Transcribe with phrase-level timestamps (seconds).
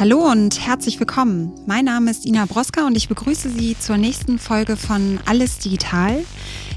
[0.00, 1.52] Hallo und herzlich willkommen.
[1.66, 6.24] Mein Name ist Ina Broska und ich begrüße Sie zur nächsten Folge von Alles Digital,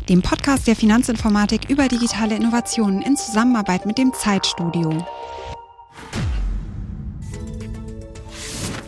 [0.09, 5.07] dem Podcast der Finanzinformatik über digitale Innovationen in Zusammenarbeit mit dem Zeitstudio.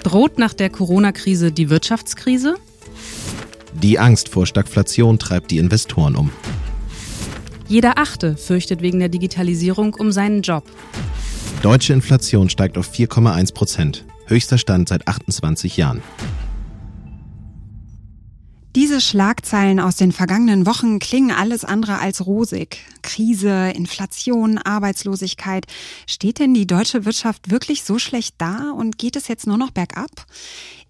[0.04, 2.56] Droht nach der Corona-Krise die Wirtschaftskrise?
[3.72, 6.30] Die Angst vor Stagflation treibt die Investoren um.
[7.70, 10.66] Jeder Achte fürchtet wegen der Digitalisierung um seinen Job.
[11.62, 14.06] Deutsche Inflation steigt auf 4,1 Prozent.
[14.28, 16.02] Höchster Stand seit 28 Jahren.
[18.76, 22.80] Diese Schlagzeilen aus den vergangenen Wochen klingen alles andere als rosig.
[23.04, 25.66] Krise, Inflation, Arbeitslosigkeit.
[26.08, 29.72] Steht denn die deutsche Wirtschaft wirklich so schlecht da und geht es jetzt nur noch
[29.72, 30.26] bergab?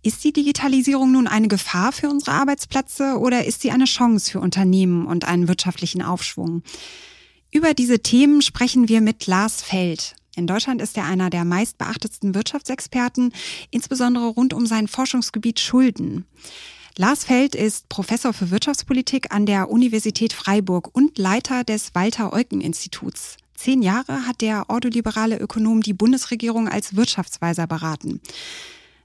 [0.01, 4.39] Ist die Digitalisierung nun eine Gefahr für unsere Arbeitsplätze oder ist sie eine Chance für
[4.39, 6.63] Unternehmen und einen wirtschaftlichen Aufschwung?
[7.51, 10.15] Über diese Themen sprechen wir mit Lars Feld.
[10.35, 13.33] In Deutschland ist er einer der meistbeachtetsten Wirtschaftsexperten,
[13.71, 16.25] insbesondere rund um sein Forschungsgebiet Schulden.
[16.97, 23.37] Lars Feld ist Professor für Wirtschaftspolitik an der Universität Freiburg und Leiter des Walter-Eucken-Instituts.
[23.53, 28.19] Zehn Jahre hat der ordoliberale Ökonom die Bundesregierung als Wirtschaftsweiser beraten.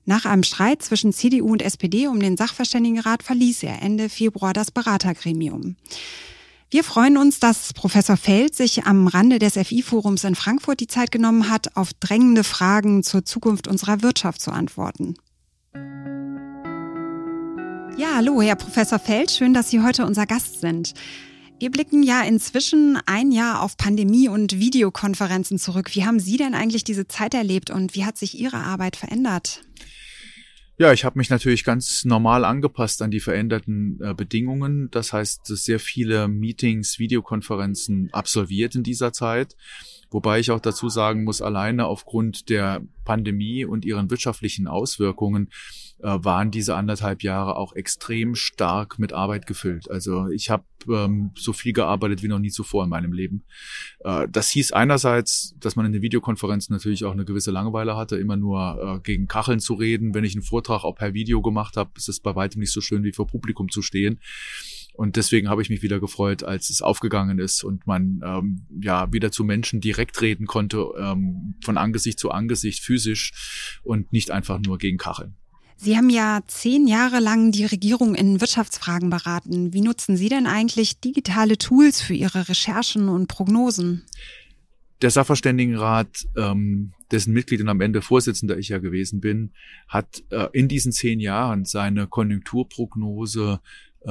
[0.04, 4.72] Nach einem Streit zwischen CDU und SPD um den Sachverständigenrat verließ er Ende Februar das
[4.72, 5.76] Beratergremium.
[6.72, 11.10] Wir freuen uns, dass Professor Feld sich am Rande des FI-Forums in Frankfurt die Zeit
[11.10, 15.16] genommen hat, auf drängende Fragen zur Zukunft unserer Wirtschaft zu antworten.
[17.96, 20.94] Ja, hallo, Herr Professor Feld, schön, dass Sie heute unser Gast sind.
[21.58, 25.96] Wir blicken ja inzwischen ein Jahr auf Pandemie und Videokonferenzen zurück.
[25.96, 29.62] Wie haben Sie denn eigentlich diese Zeit erlebt und wie hat sich Ihre Arbeit verändert?
[30.80, 34.90] Ja, ich habe mich natürlich ganz normal angepasst an die veränderten äh, Bedingungen.
[34.90, 39.56] Das heißt, sehr viele Meetings, Videokonferenzen absolviert in dieser Zeit.
[40.10, 45.50] Wobei ich auch dazu sagen muss, alleine aufgrund der Pandemie und ihren wirtschaftlichen Auswirkungen
[46.02, 49.90] waren diese anderthalb Jahre auch extrem stark mit Arbeit gefüllt.
[49.90, 53.44] Also ich habe ähm, so viel gearbeitet wie noch nie zuvor in meinem Leben.
[54.00, 58.16] Äh, das hieß einerseits, dass man in den Videokonferenzen natürlich auch eine gewisse Langeweile hatte,
[58.16, 60.14] immer nur äh, gegen Kacheln zu reden.
[60.14, 62.80] Wenn ich einen Vortrag auch per Video gemacht habe, ist es bei weitem nicht so
[62.80, 64.20] schön wie vor Publikum zu stehen.
[64.94, 69.10] Und deswegen habe ich mich wieder gefreut, als es aufgegangen ist und man ähm, ja
[69.12, 74.58] wieder zu Menschen direkt reden konnte, ähm, von Angesicht zu Angesicht, physisch und nicht einfach
[74.58, 75.36] nur gegen Kacheln.
[75.82, 79.72] Sie haben ja zehn Jahre lang die Regierung in Wirtschaftsfragen beraten.
[79.72, 84.04] Wie nutzen Sie denn eigentlich digitale Tools für Ihre Recherchen und Prognosen?
[85.00, 89.52] Der Sachverständigenrat, ähm, dessen Mitglied und am Ende Vorsitzender ich ja gewesen bin,
[89.88, 93.60] hat äh, in diesen zehn Jahren seine Konjunkturprognose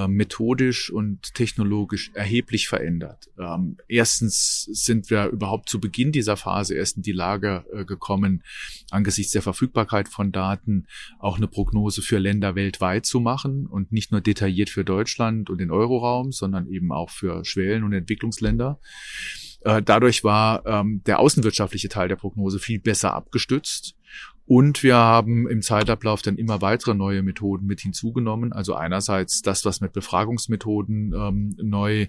[0.08, 3.30] methodisch und technologisch erheblich verändert.
[3.40, 8.44] Ähm, erstens sind wir überhaupt zu Beginn dieser Phase erst in die Lage äh, gekommen,
[8.92, 10.86] angesichts der Verfügbarkeit von Daten
[11.18, 15.58] auch eine Prognose für Länder weltweit zu machen und nicht nur detailliert für Deutschland und
[15.58, 18.80] den Euroraum, sondern eben auch für Schwellen- und Entwicklungsländer.
[19.62, 23.96] Äh, dadurch war ähm, der außenwirtschaftliche Teil der Prognose viel besser abgestützt
[24.50, 28.52] und wir haben im Zeitablauf dann immer weitere neue Methoden mit hinzugenommen.
[28.52, 32.08] Also einerseits das, was mit Befragungsmethoden ähm, neu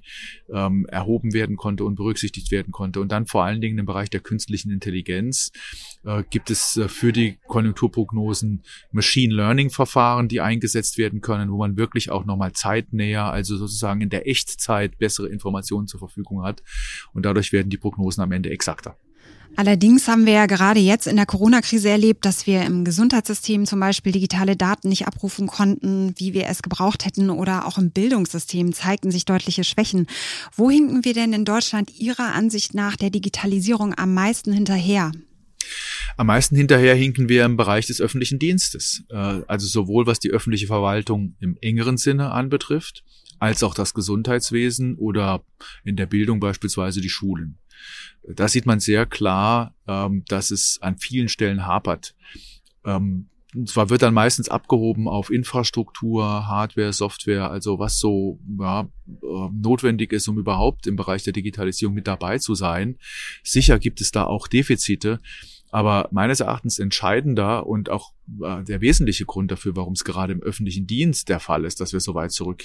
[0.50, 3.02] ähm, erhoben werden konnte und berücksichtigt werden konnte.
[3.02, 5.52] Und dann vor allen Dingen im Bereich der künstlichen Intelligenz
[6.06, 11.58] äh, gibt es äh, für die Konjunkturprognosen Machine Learning Verfahren, die eingesetzt werden können, wo
[11.58, 16.62] man wirklich auch nochmal zeitnäher, also sozusagen in der Echtzeit bessere Informationen zur Verfügung hat.
[17.12, 18.96] Und dadurch werden die Prognosen am Ende exakter.
[19.56, 23.80] Allerdings haben wir ja gerade jetzt in der Corona-Krise erlebt, dass wir im Gesundheitssystem zum
[23.80, 28.72] Beispiel digitale Daten nicht abrufen konnten, wie wir es gebraucht hätten, oder auch im Bildungssystem
[28.72, 30.06] zeigten sich deutliche Schwächen.
[30.54, 35.12] Wo hinken wir denn in Deutschland Ihrer Ansicht nach der Digitalisierung am meisten hinterher?
[36.16, 40.30] Am meisten hinterher hinken wir im Bereich des öffentlichen Dienstes, äh, also sowohl was die
[40.30, 43.04] öffentliche Verwaltung im engeren Sinne anbetrifft,
[43.38, 45.42] als auch das Gesundheitswesen oder
[45.84, 47.58] in der Bildung beispielsweise die Schulen.
[48.22, 52.14] Da sieht man sehr klar, ähm, dass es an vielen Stellen hapert.
[52.84, 53.30] Ähm,
[53.66, 60.12] zwar wird dann meistens abgehoben auf Infrastruktur, Hardware, Software, also was so ja, äh, notwendig
[60.12, 62.98] ist, um überhaupt im Bereich der Digitalisierung mit dabei zu sein.
[63.42, 65.20] Sicher gibt es da auch Defizite,
[65.70, 68.12] aber meines Erachtens entscheidender und auch
[68.42, 71.92] äh, der wesentliche Grund dafür, warum es gerade im öffentlichen Dienst der Fall ist, dass
[71.92, 72.64] wir so weit zurück,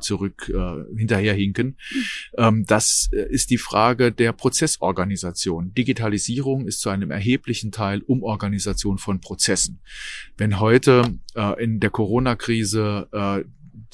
[0.00, 2.04] zurück äh, hinterherhinken, mhm.
[2.36, 5.74] ähm, das äh, ist die Frage der Prozessorganisation.
[5.74, 9.80] Digitalisierung ist zu einem erheblichen Teil Umorganisation von Prozessen.
[10.36, 13.44] Wenn heute äh, in der Corona-Krise äh,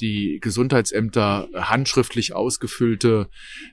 [0.00, 3.28] die Gesundheitsämter handschriftlich ausgefüllte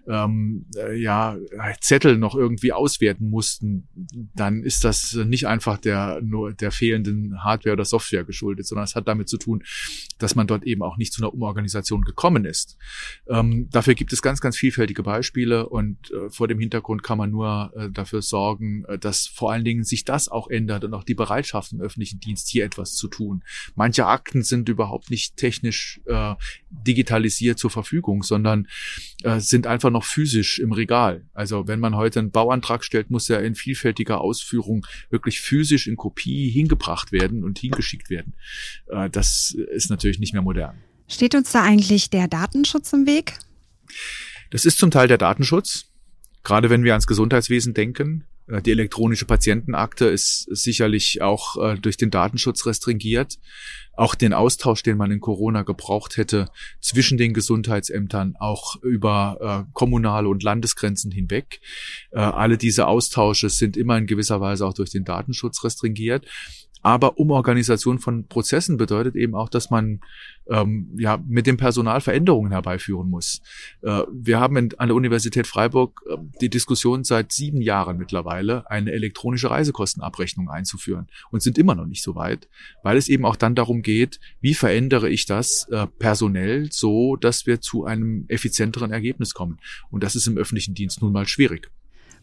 [0.07, 1.37] ähm, äh, ja,
[1.81, 3.87] Zettel noch irgendwie auswerten mussten,
[4.35, 8.95] dann ist das nicht einfach der nur der fehlenden Hardware oder Software geschuldet, sondern es
[8.95, 9.63] hat damit zu tun,
[10.19, 12.77] dass man dort eben auch nicht zu einer Umorganisation gekommen ist.
[13.27, 17.31] Ähm, dafür gibt es ganz, ganz vielfältige Beispiele und äh, vor dem Hintergrund kann man
[17.31, 21.03] nur äh, dafür sorgen, äh, dass vor allen Dingen sich das auch ändert und auch
[21.03, 23.43] die Bereitschaft im öffentlichen Dienst hier etwas zu tun.
[23.75, 26.35] Manche Akten sind überhaupt nicht technisch äh,
[26.69, 28.67] digitalisiert zur Verfügung, sondern
[29.23, 31.25] äh, sind einfach noch physisch im Regal.
[31.33, 35.95] Also wenn man heute einen Bauantrag stellt, muss er in vielfältiger Ausführung wirklich physisch in
[35.95, 38.33] Kopie hingebracht werden und hingeschickt werden.
[38.87, 40.77] Äh, das ist natürlich nicht mehr modern.
[41.07, 43.33] Steht uns da eigentlich der Datenschutz im Weg?
[44.49, 45.85] Das ist zum Teil der Datenschutz.
[46.43, 51.97] Gerade wenn wir ans Gesundheitswesen denken, äh, die elektronische Patientenakte ist sicherlich auch äh, durch
[51.97, 53.37] den Datenschutz restringiert.
[53.93, 56.47] Auch den Austausch, den man in Corona gebraucht hätte
[56.79, 61.59] zwischen den Gesundheitsämtern, auch über äh, kommunale und Landesgrenzen hinweg.
[62.11, 66.25] alle diese Austausche sind immer in gewisser Weise auch durch den Datenschutz restringiert.
[66.81, 69.99] Aber Umorganisation von Prozessen bedeutet eben auch, dass man
[70.49, 73.41] ähm, ja mit dem Personal Veränderungen herbeiführen muss.
[73.81, 78.69] Äh, wir haben in, an der Universität Freiburg äh, die Diskussion seit sieben Jahren mittlerweile,
[78.69, 82.47] eine elektronische Reisekostenabrechnung einzuführen und sind immer noch nicht so weit,
[82.83, 87.45] weil es eben auch dann darum geht, wie verändere ich das äh, personell so, dass
[87.45, 89.59] wir zu einem effizienteren Ergebnis kommen.
[89.91, 91.69] Und das ist im öffentlichen Dienst nun mal schwierig.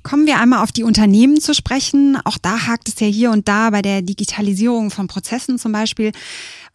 [0.07, 2.17] Kommen wir einmal auf die Unternehmen zu sprechen.
[2.25, 6.13] Auch da hakt es ja hier und da bei der Digitalisierung von Prozessen zum Beispiel.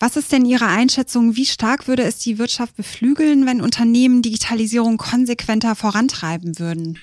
[0.01, 1.37] Was ist denn Ihre Einschätzung?
[1.37, 6.99] Wie stark würde es die Wirtschaft beflügeln, wenn Unternehmen Digitalisierung konsequenter vorantreiben würden?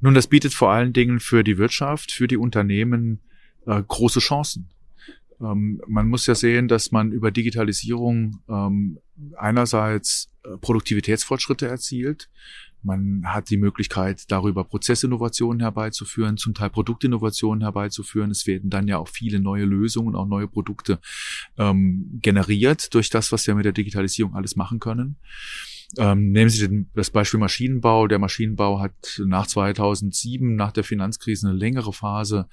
[0.00, 3.20] Nun, das bietet vor allen Dingen für die Wirtschaft, für die Unternehmen
[3.66, 4.68] äh, große Chancen.
[5.40, 8.98] Ähm, man muss ja sehen, dass man über Digitalisierung ähm,
[9.36, 12.28] einerseits äh, Produktivitätsfortschritte erzielt,
[12.82, 18.30] man hat die Möglichkeit, darüber Prozessinnovationen herbeizuführen, zum Teil Produktinnovationen herbeizuführen.
[18.30, 20.98] Es werden dann ja auch viele neue Lösungen, auch neue Produkte
[21.58, 25.16] ähm, generiert durch das, was wir mit der Digitalisierung alles machen können.
[25.98, 28.06] Ähm, nehmen Sie den, das Beispiel Maschinenbau.
[28.06, 32.48] Der Maschinenbau hat nach 2007, nach der Finanzkrise, eine längere Phase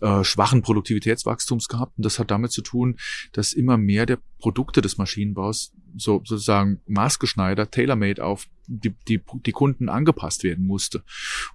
[0.00, 1.96] äh, schwachen Produktivitätswachstums gehabt.
[1.98, 2.96] Und das hat damit zu tun,
[3.32, 9.52] dass immer mehr der Produkte des Maschinenbaus so sozusagen maßgeschneidert, tailor-made auf die, die, die
[9.52, 11.02] Kunden angepasst werden musste.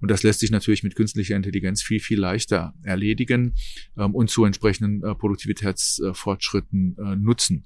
[0.02, 3.56] Und das lässt sich natürlich mit künstlicher Intelligenz viel, viel leichter erledigen
[3.98, 7.64] ähm, und zu entsprechenden äh, Produktivitätsfortschritten äh, nutzen.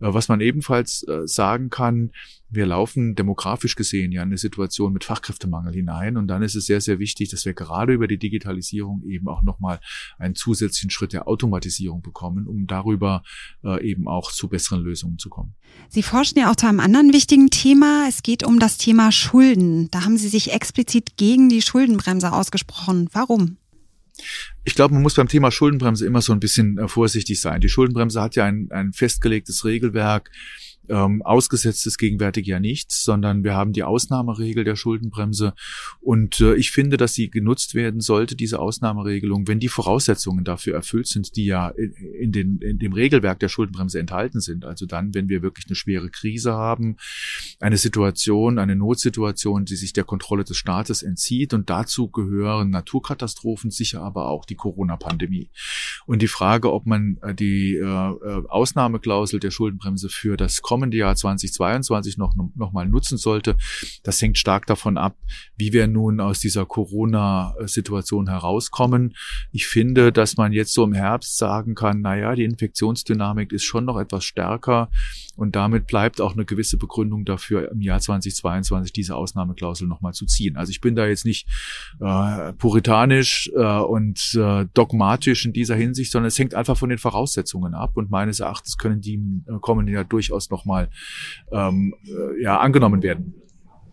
[0.00, 2.12] Äh, was man ebenfalls äh, sagen kann,
[2.50, 6.16] wir laufen demografisch gesehen ja in eine Situation mit Fachkräftemangel hinein.
[6.16, 9.42] Und dann ist es sehr, sehr wichtig, dass wir gerade über die Digitalisierung eben auch
[9.42, 9.80] nochmal
[10.18, 13.22] einen zusätzlichen Schritt der Automatisierung bekommen, um darüber
[13.62, 15.54] äh, eben auch zu besseren Lösungen zu kommen.
[15.88, 18.06] Sie forschen ja auch zu einem anderen wichtigen Thema.
[18.08, 19.90] Es geht um das Thema Schulden.
[19.90, 23.08] Da haben Sie sich explizit gegen die Schuldenbremse ausgesprochen.
[23.12, 23.58] Warum?
[24.64, 27.60] Ich glaube, man muss beim Thema Schuldenbremse immer so ein bisschen äh, vorsichtig sein.
[27.60, 30.30] Die Schuldenbremse hat ja ein, ein festgelegtes Regelwerk,
[30.88, 35.54] ähm, ausgesetzt ist gegenwärtig ja nichts, sondern wir haben die Ausnahmeregel der Schuldenbremse.
[36.00, 40.74] Und äh, ich finde, dass sie genutzt werden sollte, diese Ausnahmeregelung, wenn die Voraussetzungen dafür
[40.74, 44.64] erfüllt sind, die ja in, in, den, in dem Regelwerk der Schuldenbremse enthalten sind.
[44.64, 46.96] Also dann, wenn wir wirklich eine schwere Krise haben,
[47.60, 51.54] eine Situation, eine Notsituation, die sich der Kontrolle des Staates entzieht.
[51.54, 55.48] Und dazu gehören Naturkatastrophen, sicher aber auch die Corona-Pandemie.
[56.06, 60.96] Und die Frage, ob man äh, die äh, äh Ausnahmeklausel der Schuldenbremse für das kommende
[60.96, 63.56] Jahr 2022 noch, noch mal nutzen sollte.
[64.02, 65.16] Das hängt stark davon ab,
[65.56, 69.14] wie wir nun aus dieser Corona-Situation herauskommen.
[69.52, 73.64] Ich finde, dass man jetzt so im Herbst sagen kann, na ja, die Infektionsdynamik ist
[73.64, 74.90] schon noch etwas stärker
[75.36, 80.26] und damit bleibt auch eine gewisse Begründung dafür, im Jahr 2022 diese Ausnahmeklausel nochmal zu
[80.26, 80.56] ziehen.
[80.56, 81.46] Also ich bin da jetzt nicht
[82.00, 86.98] äh, puritanisch äh, und äh, dogmatisch in dieser Hinsicht, sondern es hängt einfach von den
[86.98, 90.88] Voraussetzungen ab und meines Erachtens können die äh, kommenden Jahr durchaus noch nochmal
[91.52, 93.34] ähm, äh, ja, angenommen werden.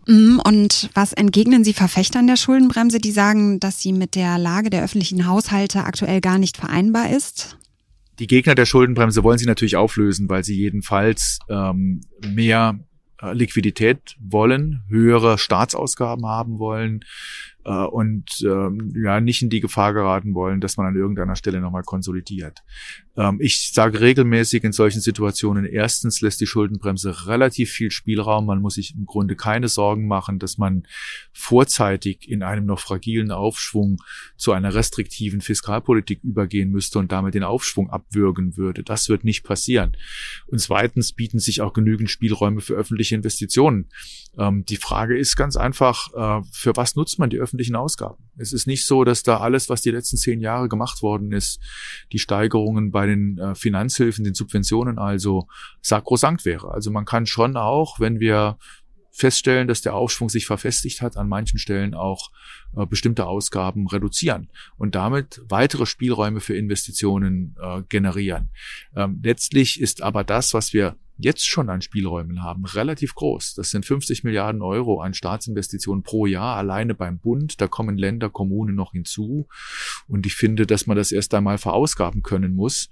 [0.06, 4.70] Mhm, und was entgegnen Sie Verfechtern der Schuldenbremse, die sagen, dass sie mit der Lage
[4.70, 7.56] der öffentlichen Haushalte aktuell gar nicht vereinbar ist?
[8.18, 12.78] Die Gegner der Schuldenbremse wollen sie natürlich auflösen, weil sie jedenfalls ähm, mehr
[13.20, 17.04] äh, Liquidität wollen, höhere Staatsausgaben haben wollen,
[17.64, 21.60] äh, und ähm, ja nicht in die Gefahr geraten wollen, dass man an irgendeiner Stelle
[21.60, 22.62] nochmal konsolidiert.
[23.16, 28.46] Ähm, ich sage regelmäßig in solchen Situationen, erstens lässt die Schuldenbremse relativ viel Spielraum.
[28.46, 30.84] Man muss sich im Grunde keine Sorgen machen, dass man
[31.32, 33.98] vorzeitig in einem noch fragilen Aufschwung
[34.36, 38.82] zu einer restriktiven Fiskalpolitik übergehen müsste und damit den Aufschwung abwürgen würde.
[38.82, 39.96] Das wird nicht passieren.
[40.46, 43.88] Und zweitens bieten sich auch genügend Spielräume für öffentliche Investitionen.
[44.38, 48.30] Ähm, die Frage ist ganz einfach, äh, für was nutzt man die öffentlichen Ausgaben?
[48.38, 51.60] Es ist nicht so, dass da alles, was die letzten zehn Jahre gemacht worden ist,
[52.12, 55.46] die Steigerungen bei den äh, Finanzhilfen, den Subventionen also
[55.82, 56.72] sakrosankt wäre.
[56.72, 58.56] Also man kann schon auch, wenn wir
[59.10, 62.30] feststellen, dass der Aufschwung sich verfestigt hat, an manchen Stellen auch
[62.74, 68.48] äh, bestimmte Ausgaben reduzieren und damit weitere Spielräume für Investitionen äh, generieren.
[68.96, 73.54] Ähm, letztlich ist aber das, was wir jetzt schon an Spielräumen haben, relativ groß.
[73.54, 77.60] Das sind 50 Milliarden Euro an Staatsinvestitionen pro Jahr alleine beim Bund.
[77.60, 79.46] Da kommen Länder, Kommunen noch hinzu.
[80.08, 82.88] Und ich finde, dass man das erst einmal verausgaben können muss.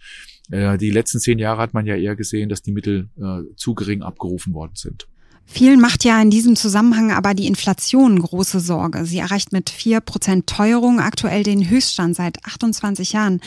[0.51, 3.75] Äh, die letzten zehn Jahre hat man ja eher gesehen, dass die Mittel äh, zu
[3.75, 5.09] gering abgerufen worden sind.
[5.53, 9.05] Vielen macht ja in diesem Zusammenhang aber die Inflation große Sorge.
[9.05, 13.41] Sie erreicht mit vier Prozent Teuerung aktuell den Höchststand seit 28 Jahren.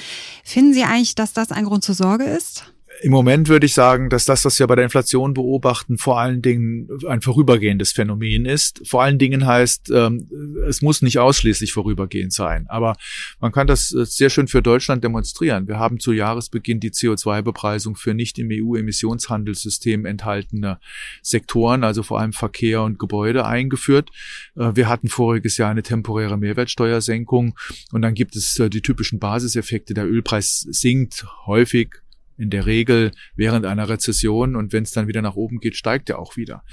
[0.44, 2.73] Finden Sie eigentlich, dass das ein Grund zur Sorge ist?
[3.04, 6.42] Im Moment würde ich sagen, dass das, was wir bei der Inflation beobachten, vor allen
[6.42, 8.82] Dingen ein vorübergehendes Phänomen ist.
[8.88, 10.30] Vor allen Dingen heißt, ähm,
[10.70, 12.66] es muss nicht ausschließlich vorübergehend sein.
[12.70, 12.96] Aber
[13.42, 15.68] man kann das äh, sehr schön für Deutschland demonstrieren.
[15.68, 20.80] Wir haben zu Jahresbeginn die CO2-Bepreisung für nicht im EU-Emissionshandelssystem enthaltene
[21.22, 24.12] Sektoren, also vor allem Verkehr und Gebäude, eingeführt.
[24.56, 27.60] Äh, wir hatten voriges Jahr eine temporäre Mehrwertsteuersenkung
[27.92, 29.94] und dann gibt es äh, die typischen Basiseffekte.
[29.94, 31.96] Der Ölpreis sinkt häufig
[32.38, 36.10] in der Regel während einer Rezession und wenn es dann wieder nach oben geht, steigt
[36.10, 36.64] er auch wieder.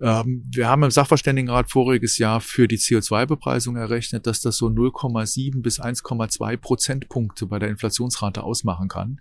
[0.00, 5.62] Ähm, wir haben im Sachverständigenrat voriges Jahr für die CO2-Bepreisung errechnet, dass das so 0,7
[5.62, 9.20] bis 1,2 Prozentpunkte bei der Inflationsrate ausmachen kann.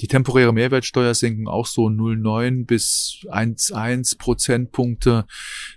[0.00, 5.26] Die temporäre Mehrwertsteuer senken auch so 0,9 bis 1,1 Prozentpunkte,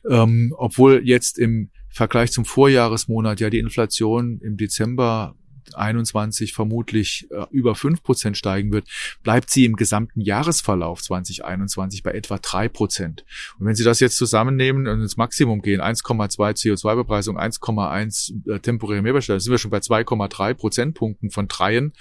[0.10, 5.36] ähm, obwohl jetzt im Vergleich zum Vorjahresmonat ja die Inflation im Dezember
[5.68, 8.88] 2021 vermutlich äh, über fünf Prozent steigen wird,
[9.24, 13.26] bleibt sie im gesamten Jahresverlauf 2021 bei etwa drei Prozent.
[13.60, 19.02] Und wenn Sie das jetzt zusammennehmen und ins Maximum gehen, 1,2 CO2-Bepreisung, 1,1 äh, temporäre
[19.02, 21.94] Mehrwertsteuer, sind wir schon bei 2,3 Prozentpunkten von dreien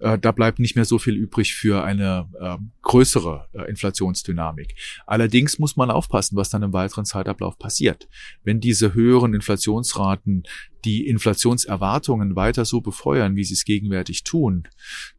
[0.00, 4.74] äh, da bleibt nicht mehr so viel übrig für eine äh, größere äh, Inflationsdynamik.
[5.06, 8.08] Allerdings muss man aufpassen, was dann im weiteren Zeitablauf passiert.
[8.44, 10.44] Wenn diese höheren Inflationsraten
[10.84, 14.68] die Inflationserwartungen weiter so befeuern, wie sie es gegenwärtig tun,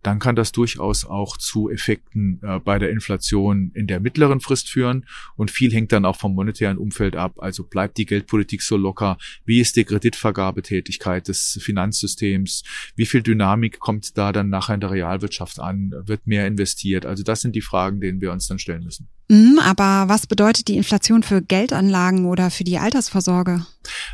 [0.04, 4.70] dann kann das durchaus auch zu Effekten äh, bei der Inflation in der mittleren Frist
[4.70, 5.06] führen.
[5.36, 7.36] Und viel hängt dann auch vom monetären Umfeld ab.
[7.38, 9.18] Also bleibt die Geldpolitik so locker?
[9.46, 12.64] Wie ist die Kreditvergabetätigkeit des Finanzsystems?
[12.96, 15.94] Wie viel Dynamik kommt da dann nachher in der Realwirtschaft an?
[16.06, 17.06] Wird mehr investiert?
[17.06, 19.10] Also das sind die Fragen, denen wir uns dann stellen müssen.
[19.32, 23.64] Mhm, aber was bedeutet die Inflation für Geldanlagen oder für die Altersvorsorge?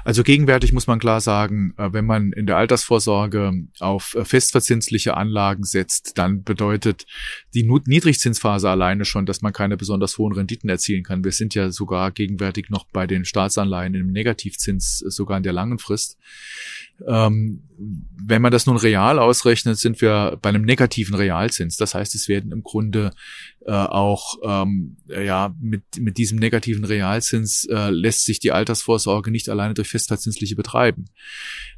[0.04, 5.16] Also gegenwärtig muss man klar sagen, äh, wenn man in der Altersvorsorge auf äh, festverzinsliche
[5.16, 7.06] Anlagen setzt, dann bedeutet
[7.54, 11.24] die Niedrigzinsphase alleine schon, dass man keine besonders hohen Renditen erzielen kann.
[11.24, 15.54] Wir sind ja sogar gegenwärtig noch bei den Staatsanleihen im Negativzins, äh, sogar in der
[15.54, 16.18] langen Frist.
[17.08, 21.76] Ähm, wenn man das nun real ausrechnet, sind wir bei einem negativen Realzins.
[21.76, 23.12] Das heißt, es werden im Grunde
[23.66, 29.50] äh, auch ähm, ja mit mit diesem negativen Realzins äh, lässt sich die Altersvorsorge nicht
[29.50, 31.06] alleine durch festverzinsliche betreiben.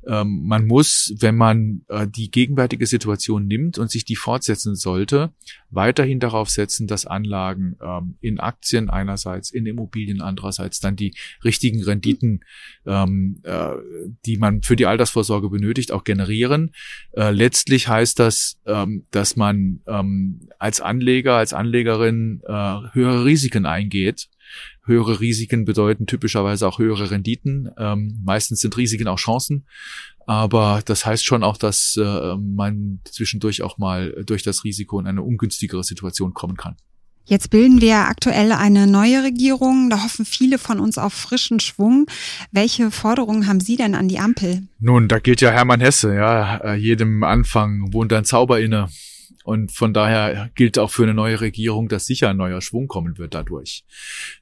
[0.06, 5.34] Ähm, man muss, wenn man äh, die gegenwärtige Situation nimmt und sich die fortsetzen sollte,
[5.70, 11.84] weiterhin darauf setzen, dass Anlagen ähm, in Aktien einerseits, in Immobilien andererseits dann die richtigen
[11.84, 12.44] Renditen,
[12.86, 13.72] ähm, äh,
[14.26, 16.72] die man für die Altersvorsorge benötigt, auch generieren.
[17.14, 23.66] Äh, letztlich heißt das, ähm, dass man ähm, als Anleger, als Anlegerin äh, höhere Risiken
[23.66, 24.28] eingeht
[24.86, 27.70] Höhere Risiken bedeuten typischerweise auch höhere Renditen.
[27.78, 29.66] Ähm, meistens sind Risiken auch Chancen.
[30.26, 35.08] Aber das heißt schon auch, dass äh, man zwischendurch auch mal durch das Risiko in
[35.08, 36.78] eine ungünstigere Situation kommen kann.
[37.30, 39.90] Jetzt bilden wir aktuell eine neue Regierung.
[39.90, 42.06] Da hoffen viele von uns auf frischen Schwung.
[42.54, 44.64] Welche Forderungen haben Sie denn an die Ampel?
[44.80, 46.74] Nun, da gilt ja Hermann Hesse, ja.
[46.76, 48.88] Jedem Anfang wohnt ein Zauber inne.
[49.48, 53.18] Und von daher gilt auch für eine neue Regierung, dass sicher ein neuer Schwung kommen
[53.18, 53.86] wird dadurch.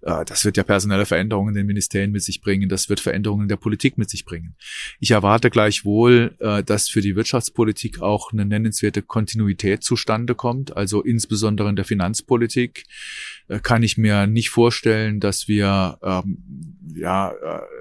[0.01, 2.69] Äh, das wird ja personelle Veränderungen in den Ministerien mit sich bringen.
[2.69, 4.55] Das wird Veränderungen in der Politik mit sich bringen.
[4.99, 10.75] Ich erwarte gleichwohl, äh, dass für die Wirtschaftspolitik auch eine nennenswerte Kontinuität zustande kommt.
[10.75, 12.85] Also insbesondere in der Finanzpolitik
[13.47, 17.31] äh, kann ich mir nicht vorstellen, dass wir ähm, ja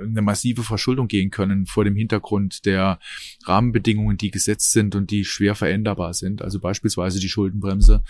[0.03, 2.99] eine massive Verschuldung gehen können vor dem Hintergrund der
[3.45, 6.43] Rahmenbedingungen, die gesetzt sind und die schwer veränderbar sind.
[6.43, 8.03] Also beispielsweise die Schuldenbremse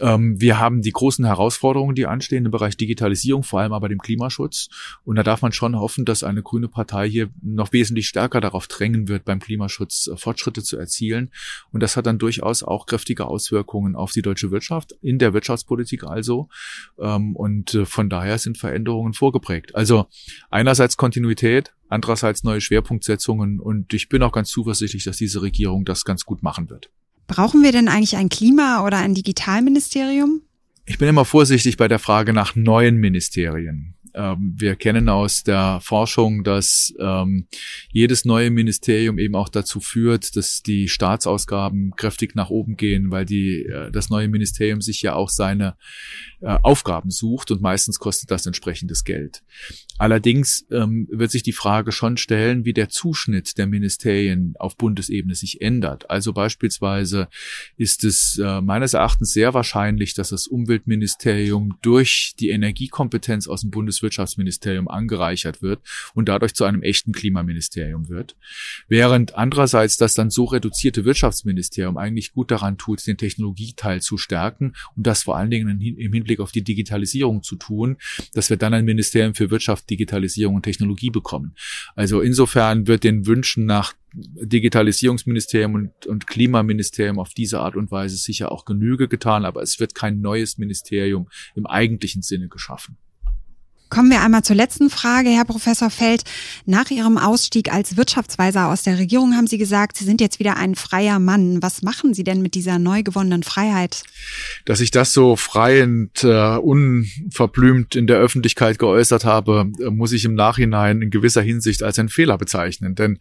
[0.00, 3.98] ähm, wir haben die großen Herausforderungen, die anstehen im Bereich Digitalisierung, vor allem aber dem
[3.98, 4.68] Klimaschutz.
[5.04, 8.66] Und da darf man schon hoffen, dass eine grüne Partei hier noch wesentlich stärker darauf
[8.66, 11.30] drängen wird, beim Klimaschutz äh, Fortschritte zu erzielen.
[11.72, 16.04] Und das hat dann durchaus auch kräftige Auswirkungen auf die deutsche Wirtschaft, in der Wirtschaftspolitik
[16.04, 16.48] also.
[16.98, 19.74] Ähm, und äh, von daher sind Veränderungen vorgeprägt.
[19.74, 20.06] Also
[20.50, 23.60] einerseits Kontinuität, andererseits neue Schwerpunktsetzungen.
[23.60, 26.90] Und ich bin auch ganz zuversichtlich, dass diese Regierung das ganz gut machen wird.
[27.28, 30.42] Brauchen wir denn eigentlich ein Klima- oder ein Digitalministerium?
[30.86, 33.94] Ich bin immer vorsichtig bei der Frage nach neuen Ministerien.
[34.14, 37.46] Ähm, wir kennen aus der Forschung, dass ähm,
[37.90, 43.24] jedes neue Ministerium eben auch dazu führt, dass die Staatsausgaben kräftig nach oben gehen, weil
[43.24, 45.76] die, äh, das neue Ministerium sich ja auch seine
[46.40, 49.42] äh, Aufgaben sucht und meistens kostet das entsprechendes Geld.
[49.98, 55.34] Allerdings ähm, wird sich die Frage schon stellen, wie der Zuschnitt der Ministerien auf Bundesebene
[55.34, 56.08] sich ändert.
[56.08, 57.28] Also beispielsweise
[57.76, 63.70] ist es äh, meines Erachtens sehr wahrscheinlich, dass das Umweltministerium durch die Energiekompetenz aus dem
[63.70, 64.07] Bundeswirtschaftsministerium
[64.88, 65.80] angereichert wird
[66.14, 68.36] und dadurch zu einem echten Klimaministerium wird.
[68.88, 74.74] Während andererseits das dann so reduzierte Wirtschaftsministerium eigentlich gut daran tut, den Technologieteil zu stärken
[74.96, 77.96] und das vor allen Dingen im Hinblick auf die Digitalisierung zu tun,
[78.34, 81.54] dass wir dann ein Ministerium für Wirtschaft, Digitalisierung und Technologie bekommen.
[81.94, 88.16] Also insofern wird den Wünschen nach Digitalisierungsministerium und, und Klimaministerium auf diese Art und Weise
[88.16, 92.96] sicher auch Genüge getan, aber es wird kein neues Ministerium im eigentlichen Sinne geschaffen.
[93.90, 96.22] Kommen wir einmal zur letzten Frage, Herr Professor Feld.
[96.66, 100.58] Nach Ihrem Ausstieg als Wirtschaftsweiser aus der Regierung haben Sie gesagt, Sie sind jetzt wieder
[100.58, 101.62] ein freier Mann.
[101.62, 104.02] Was machen Sie denn mit dieser neu gewonnenen Freiheit?
[104.66, 110.12] Dass ich das so frei und äh, unverblümt in der Öffentlichkeit geäußert habe, äh, muss
[110.12, 112.94] ich im Nachhinein in gewisser Hinsicht als einen Fehler bezeichnen.
[112.94, 113.18] Denn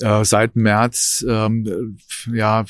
[0.00, 1.98] äh, seit März ähm,
[2.32, 2.64] ja,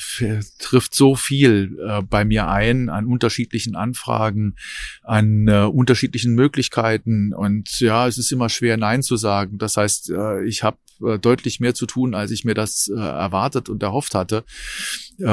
[0.59, 4.55] trifft so viel äh, bei mir ein an unterschiedlichen Anfragen,
[5.03, 9.57] an äh, unterschiedlichen Möglichkeiten und ja, es ist immer schwer, Nein zu sagen.
[9.57, 12.99] Das heißt, äh, ich habe äh, deutlich mehr zu tun, als ich mir das äh,
[12.99, 14.43] erwartet und erhofft hatte.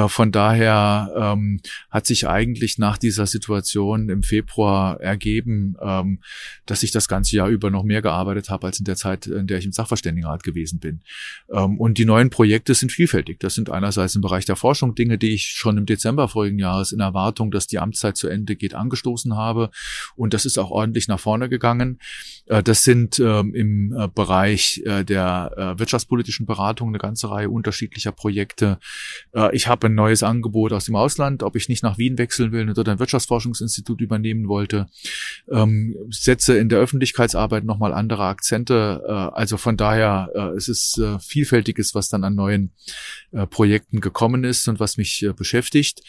[0.09, 1.61] Von daher ähm,
[1.91, 6.19] hat sich eigentlich nach dieser Situation im Februar ergeben, ähm,
[6.67, 9.47] dass ich das ganze Jahr über noch mehr gearbeitet habe als in der Zeit, in
[9.47, 11.03] der ich im Sachverständigenrat gewesen bin.
[11.53, 13.39] Ähm, und die neuen Projekte sind vielfältig.
[13.39, 16.91] Das sind einerseits im Bereich der Forschung Dinge, die ich schon im Dezember vorigen Jahres
[16.91, 19.71] in Erwartung, dass die Amtszeit zu Ende geht, angestoßen habe.
[20.17, 21.86] Und das ist auch ordentlich nach vorne gegangen.
[22.47, 28.13] Äh, das sind ähm, im äh, Bereich äh, der wirtschaftspolitischen Beratung eine ganze Reihe unterschiedlicher
[28.13, 28.79] Projekte.
[29.53, 32.69] Ich habe ein neues Angebot aus dem Ausland, ob ich nicht nach Wien wechseln will
[32.69, 34.87] und dort ein Wirtschaftsforschungsinstitut übernehmen wollte.
[35.51, 39.33] Ähm, setze in der Öffentlichkeitsarbeit nochmal andere Akzente.
[39.35, 42.73] Also von daher, es ist vielfältiges, was dann an neuen
[43.51, 46.03] Projekten gekommen ist und was mich beschäftigt.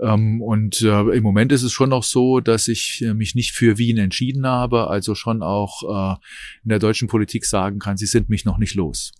[0.00, 3.52] Ähm, und äh, im Moment ist es schon noch so, dass ich äh, mich nicht
[3.52, 6.16] für Wien entschieden habe, also schon auch äh,
[6.64, 9.12] in der deutschen Politik sagen kann, sie sind mich noch nicht los.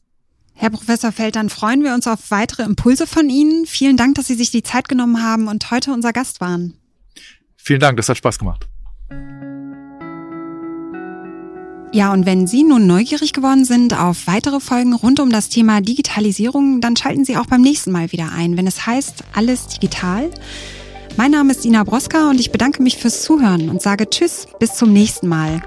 [0.55, 3.67] Herr Professor Feld, dann freuen wir uns auf weitere Impulse von Ihnen.
[3.67, 6.75] Vielen Dank, dass Sie sich die Zeit genommen haben und heute unser Gast waren.
[7.57, 8.67] Vielen Dank, das hat Spaß gemacht.
[11.97, 15.81] Ja, und wenn Sie nun neugierig geworden sind auf weitere Folgen rund um das Thema
[15.81, 20.29] Digitalisierung, dann schalten Sie auch beim nächsten Mal wieder ein, wenn es heißt Alles digital.
[21.17, 24.75] Mein Name ist Ina Broska und ich bedanke mich fürs Zuhören und sage Tschüss, bis
[24.75, 25.63] zum nächsten Mal.